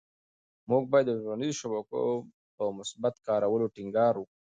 موږ 0.69 0.83
باید 0.91 1.07
د 1.09 1.13
ټولنيزو 1.23 1.59
شبکو 1.61 1.99
په 2.55 2.65
مثبت 2.77 3.15
کارولو 3.27 3.71
ټینګار 3.75 4.13
وکړو. 4.17 4.37